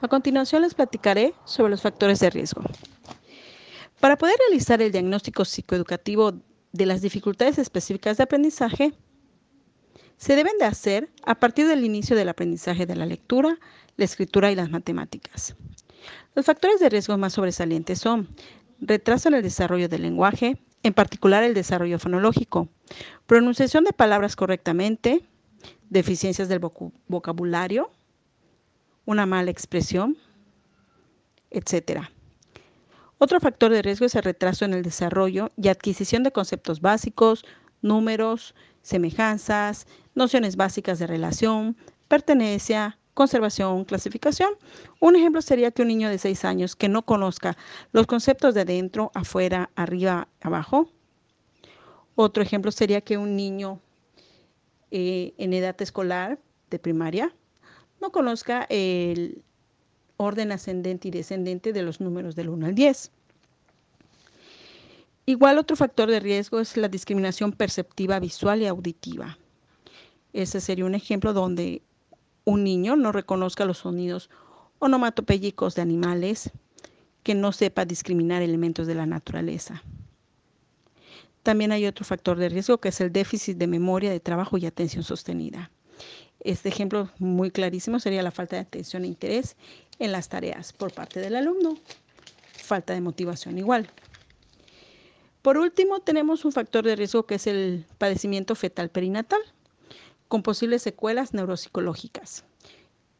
A 0.00 0.08
continuación 0.08 0.62
les 0.62 0.74
platicaré 0.74 1.34
sobre 1.44 1.70
los 1.70 1.82
factores 1.82 2.20
de 2.20 2.30
riesgo. 2.30 2.62
Para 4.00 4.18
poder 4.18 4.36
realizar 4.48 4.82
el 4.82 4.92
diagnóstico 4.92 5.44
psicoeducativo 5.44 6.34
de 6.72 6.86
las 6.86 7.00
dificultades 7.00 7.58
específicas 7.58 8.16
de 8.16 8.24
aprendizaje, 8.24 8.92
se 10.16 10.36
deben 10.36 10.58
de 10.58 10.66
hacer 10.66 11.10
a 11.24 11.34
partir 11.36 11.66
del 11.66 11.84
inicio 11.84 12.16
del 12.16 12.28
aprendizaje 12.28 12.86
de 12.86 12.96
la 12.96 13.06
lectura, 13.06 13.58
la 13.96 14.04
escritura 14.04 14.50
y 14.50 14.54
las 14.54 14.70
matemáticas. 14.70 15.56
Los 16.34 16.46
factores 16.46 16.80
de 16.80 16.88
riesgo 16.88 17.16
más 17.16 17.32
sobresalientes 17.32 17.98
son 17.98 18.28
retraso 18.80 19.28
en 19.28 19.34
el 19.34 19.42
desarrollo 19.42 19.88
del 19.88 20.02
lenguaje, 20.02 20.60
en 20.82 20.92
particular 20.92 21.42
el 21.44 21.54
desarrollo 21.54 21.98
fonológico, 21.98 22.68
pronunciación 23.26 23.84
de 23.84 23.92
palabras 23.92 24.36
correctamente, 24.36 25.24
deficiencias 25.88 26.48
del 26.48 26.60
vocabulario, 27.08 27.90
una 29.06 29.26
mala 29.26 29.50
expresión, 29.50 30.16
etc. 31.50 32.02
Otro 33.18 33.40
factor 33.40 33.72
de 33.72 33.82
riesgo 33.82 34.06
es 34.06 34.14
el 34.14 34.22
retraso 34.22 34.64
en 34.64 34.74
el 34.74 34.82
desarrollo 34.82 35.52
y 35.56 35.68
adquisición 35.68 36.22
de 36.22 36.32
conceptos 36.32 36.80
básicos, 36.80 37.44
números, 37.80 38.54
semejanzas, 38.82 39.86
nociones 40.14 40.56
básicas 40.56 40.98
de 40.98 41.06
relación, 41.06 41.76
pertenencia, 42.08 42.98
conservación, 43.14 43.84
clasificación. 43.84 44.50
Un 45.00 45.16
ejemplo 45.16 45.40
sería 45.40 45.70
que 45.70 45.82
un 45.82 45.88
niño 45.88 46.08
de 46.08 46.18
6 46.18 46.44
años 46.44 46.76
que 46.76 46.88
no 46.88 47.02
conozca 47.02 47.56
los 47.92 48.06
conceptos 48.06 48.54
de 48.54 48.64
dentro, 48.64 49.10
afuera, 49.14 49.70
arriba, 49.76 50.28
abajo. 50.40 50.90
Otro 52.16 52.42
ejemplo 52.42 52.70
sería 52.72 53.00
que 53.00 53.16
un 53.16 53.36
niño 53.36 53.80
eh, 54.90 55.34
en 55.38 55.52
edad 55.52 55.80
escolar 55.80 56.38
de 56.70 56.78
primaria 56.78 57.34
no 58.04 58.12
conozca 58.12 58.66
el 58.68 59.42
orden 60.18 60.52
ascendente 60.52 61.08
y 61.08 61.10
descendente 61.10 61.72
de 61.72 61.82
los 61.82 62.02
números 62.02 62.36
del 62.36 62.50
1 62.50 62.66
al 62.66 62.74
10. 62.74 63.10
Igual 65.24 65.56
otro 65.56 65.74
factor 65.74 66.10
de 66.10 66.20
riesgo 66.20 66.60
es 66.60 66.76
la 66.76 66.88
discriminación 66.88 67.52
perceptiva 67.52 68.20
visual 68.20 68.60
y 68.60 68.66
auditiva. 68.66 69.38
Ese 70.34 70.60
sería 70.60 70.84
un 70.84 70.94
ejemplo 70.94 71.32
donde 71.32 71.80
un 72.44 72.62
niño 72.62 72.94
no 72.94 73.10
reconozca 73.10 73.64
los 73.64 73.78
sonidos 73.78 74.28
onomatopéyicos 74.80 75.74
de 75.74 75.80
animales, 75.80 76.50
que 77.22 77.34
no 77.34 77.52
sepa 77.52 77.86
discriminar 77.86 78.42
elementos 78.42 78.86
de 78.86 78.96
la 78.96 79.06
naturaleza. 79.06 79.82
También 81.42 81.72
hay 81.72 81.86
otro 81.86 82.04
factor 82.04 82.36
de 82.36 82.50
riesgo 82.50 82.76
que 82.76 82.90
es 82.90 83.00
el 83.00 83.10
déficit 83.10 83.56
de 83.56 83.66
memoria, 83.66 84.10
de 84.10 84.20
trabajo 84.20 84.58
y 84.58 84.66
atención 84.66 85.04
sostenida. 85.04 85.70
Este 86.44 86.68
ejemplo 86.68 87.10
muy 87.18 87.50
clarísimo 87.50 87.98
sería 87.98 88.22
la 88.22 88.30
falta 88.30 88.56
de 88.56 88.62
atención 88.62 89.04
e 89.04 89.08
interés 89.08 89.56
en 89.98 90.12
las 90.12 90.28
tareas 90.28 90.74
por 90.74 90.92
parte 90.92 91.18
del 91.18 91.36
alumno. 91.36 91.78
Falta 92.52 92.92
de 92.92 93.00
motivación 93.00 93.56
igual. 93.56 93.88
Por 95.40 95.56
último, 95.56 96.00
tenemos 96.00 96.44
un 96.44 96.52
factor 96.52 96.84
de 96.84 96.96
riesgo 96.96 97.26
que 97.26 97.36
es 97.36 97.46
el 97.46 97.86
padecimiento 97.98 98.54
fetal 98.54 98.90
perinatal 98.90 99.40
con 100.28 100.42
posibles 100.42 100.82
secuelas 100.82 101.32
neuropsicológicas. 101.32 102.44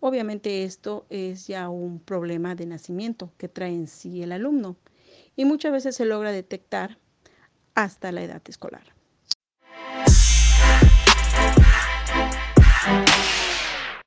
Obviamente 0.00 0.62
esto 0.62 1.04
es 1.10 1.48
ya 1.48 1.68
un 1.68 1.98
problema 1.98 2.54
de 2.54 2.66
nacimiento 2.66 3.32
que 3.36 3.48
trae 3.48 3.72
en 3.72 3.88
sí 3.88 4.22
el 4.22 4.30
alumno 4.30 4.76
y 5.34 5.44
muchas 5.44 5.72
veces 5.72 5.96
se 5.96 6.04
logra 6.04 6.30
detectar 6.30 6.98
hasta 7.74 8.12
la 8.12 8.22
edad 8.22 8.42
escolar. 8.46 8.97